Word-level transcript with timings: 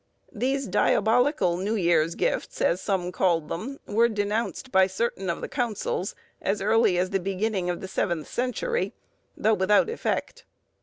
These 0.33 0.65
"diabolical 0.65 1.57
New 1.57 1.75
Year's 1.75 2.15
Gifts," 2.15 2.59
as 2.59 2.81
some 2.81 3.11
called 3.11 3.49
them, 3.49 3.79
were 3.85 4.09
denounced 4.09 4.71
by 4.71 4.87
certain 4.87 5.29
of 5.29 5.41
the 5.41 5.47
councils, 5.47 6.15
as 6.41 6.59
early 6.59 6.97
as 6.97 7.11
the 7.11 7.19
beginning 7.19 7.69
of 7.69 7.81
the 7.81 7.87
seventh 7.87 8.27
century, 8.27 8.93
though 9.37 9.53
without 9.53 9.91
effect. 9.91 10.43